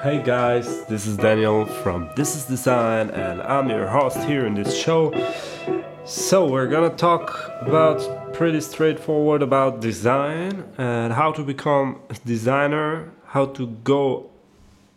[0.00, 4.54] Hey guys, this is Daniel from This is Design, and I'm your host here in
[4.54, 5.12] this show.
[6.04, 13.10] So, we're gonna talk about pretty straightforward about design and how to become a designer,
[13.26, 14.30] how to go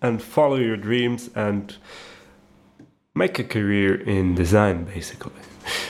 [0.00, 1.76] and follow your dreams and
[3.16, 5.32] make a career in design basically.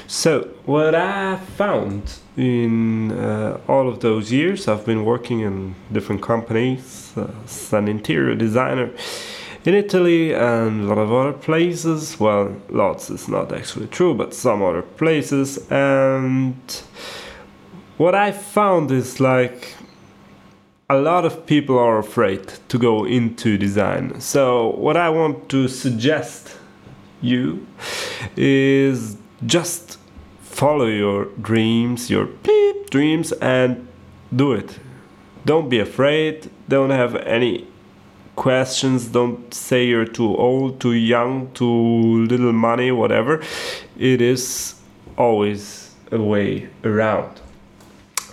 [0.06, 2.02] So, what I found
[2.36, 7.88] in uh, all of those years, I've been working in different companies uh, as an
[7.88, 8.90] interior designer
[9.66, 12.18] in Italy and a lot of other places.
[12.18, 15.58] Well, lots is not actually true, but some other places.
[15.70, 16.56] And
[17.98, 19.74] what I found is like
[20.88, 24.20] a lot of people are afraid to go into design.
[24.20, 26.56] So, what I want to suggest
[27.20, 27.66] you
[28.36, 29.98] is just
[30.40, 33.86] follow your dreams, your beep dreams, and
[34.34, 34.78] do it.
[35.44, 36.50] Don't be afraid.
[36.68, 37.66] Don't have any
[38.36, 39.08] questions.
[39.08, 43.42] Don't say you're too old, too young, too little money, whatever.
[43.98, 44.74] It is
[45.16, 47.40] always a way around.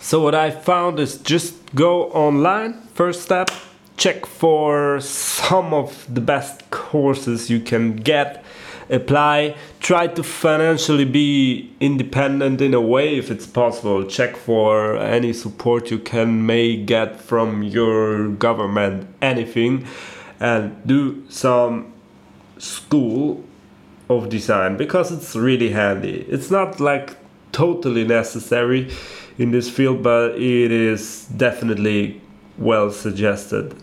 [0.02, 3.50] So, what I found is just go online, first step,
[3.96, 8.43] check for some of the best courses you can get
[8.90, 14.06] apply try to financially be independent in a way if it's possible.
[14.06, 19.86] Check for any support you can may get from your government anything.
[20.40, 21.94] And do some
[22.58, 23.44] school
[24.10, 26.26] of design because it's really handy.
[26.30, 27.16] It's not like
[27.52, 28.92] totally necessary
[29.38, 32.22] in this field but it is definitely
[32.58, 33.74] well suggested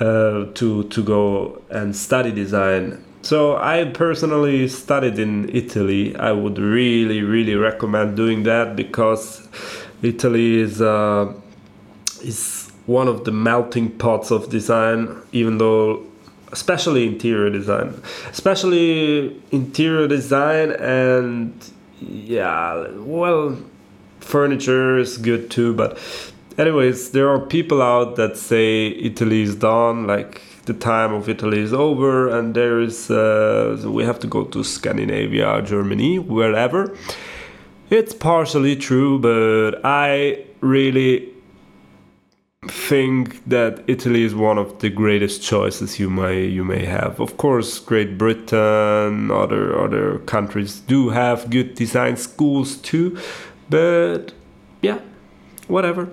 [0.00, 6.16] uh, to to go and study design so I personally studied in Italy.
[6.16, 9.46] I would really, really recommend doing that because
[10.02, 11.32] Italy is uh,
[12.24, 15.22] is one of the melting pots of design.
[15.30, 16.04] Even though,
[16.50, 21.54] especially interior design, especially interior design, and
[22.00, 23.56] yeah, well,
[24.18, 25.72] furniture is good too.
[25.72, 25.96] But
[26.58, 31.58] anyways, there are people out that say Italy is done, like the time of Italy
[31.58, 36.96] is over and there is uh, we have to go to Scandinavia, Germany, wherever.
[37.90, 41.28] It's partially true, but I really
[42.68, 47.20] think that Italy is one of the greatest choices you may you may have.
[47.20, 53.18] Of course, Great Britain, other other countries do have good design schools too,
[53.68, 54.32] but
[54.82, 55.00] yeah,
[55.66, 56.08] whatever.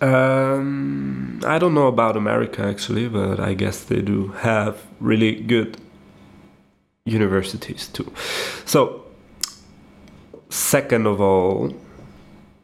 [0.00, 5.76] Um, I don't know about America actually, but I guess they do have really good
[7.04, 8.10] universities too.
[8.64, 9.04] So,
[10.48, 11.74] second of all,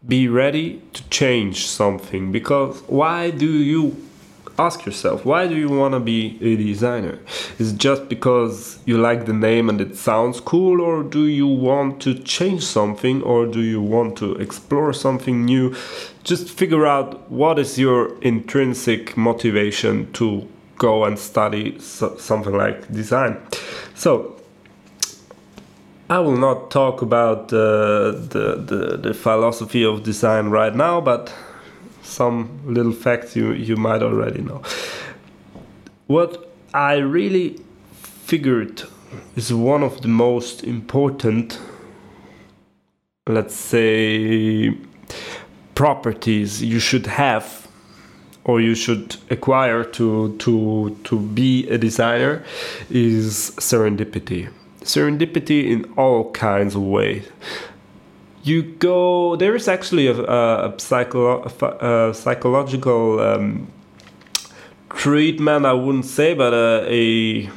[0.07, 3.97] be ready to change something because why do you
[4.59, 7.19] ask yourself why do you want to be a designer?
[7.59, 11.47] Is it just because you like the name and it sounds cool or do you
[11.47, 15.75] want to change something or do you want to explore something new?
[16.25, 23.37] Just figure out what is your intrinsic motivation to go and study something like design.
[23.95, 24.37] So
[26.09, 31.33] I will not talk about uh, the, the the philosophy of design right now, but
[32.07, 34.63] some little facts you, you might already know.
[36.07, 37.61] What I really
[37.93, 38.83] figured
[39.35, 41.59] is one of the most important,
[43.27, 44.77] let's say,
[45.75, 47.69] properties you should have
[48.45, 52.43] or you should acquire to to to be a designer
[52.89, 54.49] is serendipity
[54.83, 57.29] serendipity in all kinds of ways
[58.47, 63.67] you go there is actually a, a, a, a psychological um,
[64.91, 67.51] treatment i wouldn't say but a, a,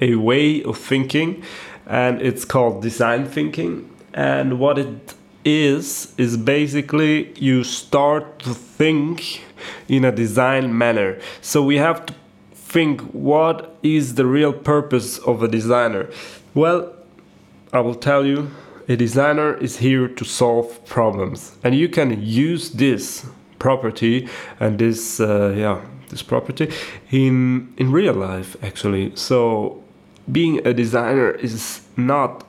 [0.00, 1.42] a way of thinking
[1.86, 3.90] and it's called design thinking.
[4.12, 9.44] And what it is is basically you start to think
[9.88, 11.18] in a design manner.
[11.42, 12.14] So we have to
[12.54, 16.08] think what is the real purpose of a designer?
[16.54, 16.92] Well
[17.72, 18.48] i will tell you
[18.88, 21.56] a designer is here to solve problems.
[21.64, 23.26] And you can use this
[23.58, 24.28] property
[24.60, 26.70] and this uh, yeah this property
[27.10, 29.12] in in real life actually.
[29.14, 29.82] So
[30.30, 32.44] being a designer is not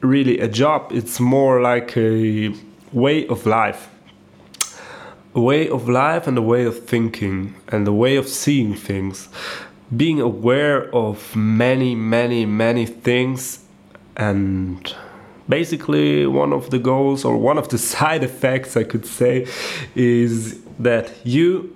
[0.00, 0.92] really a job.
[0.92, 2.54] It's more like a
[2.92, 3.88] way of life.
[5.34, 9.28] A way of life and a way of thinking and a way of seeing things.
[9.96, 13.64] Being aware of many many many things
[14.16, 14.94] and
[15.48, 19.46] basically one of the goals or one of the side effects i could say
[19.94, 21.74] is that you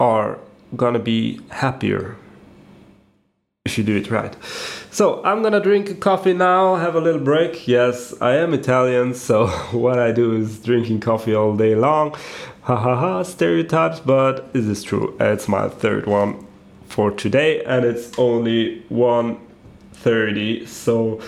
[0.00, 0.38] are
[0.76, 2.16] gonna be happier
[3.64, 4.36] if you do it right.
[4.90, 7.66] So I'm gonna drink a coffee now, have a little break.
[7.66, 12.14] Yes, I am Italian, so what I do is drinking coffee all day long.
[12.62, 15.16] Ha ha ha, stereotypes, but it is true.
[15.18, 16.46] It's my third one
[16.88, 18.82] for today, and it's only
[20.02, 21.20] 1.30, so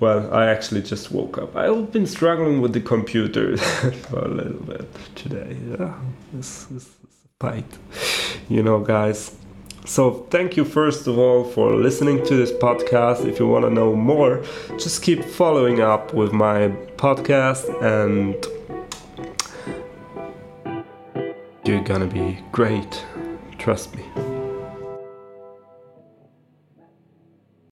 [0.00, 1.56] well, I actually just woke up.
[1.56, 3.56] I've been struggling with the computer
[4.08, 5.56] for a little bit today.
[5.70, 5.94] Yeah,
[6.32, 7.78] this, this is a fight,
[8.48, 9.34] you know, guys.
[9.84, 13.24] So, thank you first of all for listening to this podcast.
[13.24, 14.44] If you want to know more,
[14.78, 18.36] just keep following up with my podcast, and
[21.64, 23.04] you're gonna be great.
[23.58, 24.37] Trust me.